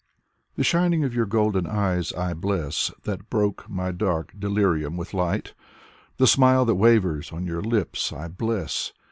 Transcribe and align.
The 0.55 0.63
shining 0.63 1.03
of 1.03 1.13
your 1.13 1.27
golden 1.27 1.67
eyes 1.67 2.11
I 2.13 2.33
bless! 2.33 2.91
That 3.03 3.29
broke 3.29 3.69
my 3.69 3.91
dark 3.91 4.33
delirium 4.39 4.97
with 4.97 5.13
light. 5.13 5.53
The 6.17 6.25
smile 6.25 6.65
that 6.65 6.73
wavers 6.73 7.31
on 7.31 7.45
your 7.45 7.61
lips 7.61 8.11
I 8.11 8.27
bless! 8.27 8.93